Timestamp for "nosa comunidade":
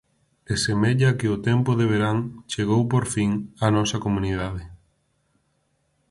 3.75-4.63